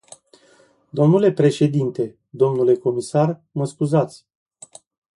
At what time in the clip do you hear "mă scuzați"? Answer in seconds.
3.51-4.25